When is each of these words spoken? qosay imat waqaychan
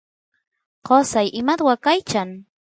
qosay 0.87 1.27
imat 1.39 1.59
waqaychan 1.65 2.29